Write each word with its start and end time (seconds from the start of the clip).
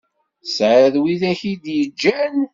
Tesεiḍ 0.41 0.95
widak 1.01 1.41
i 1.51 1.53
d 1.63 1.65
yeǧǧan 1.77 2.37